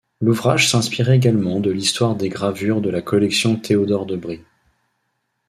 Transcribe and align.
L'ouvrage 0.19 0.67
s'inspire 0.67 1.11
également 1.11 1.59
de 1.59 1.69
l'histoire 1.69 2.15
des 2.15 2.27
gravures 2.29 2.81
de 2.81 2.89
la 2.89 3.03
Collection 3.03 3.55
Théodore 3.55 4.07
de 4.07 4.15
Bry. 4.17 4.39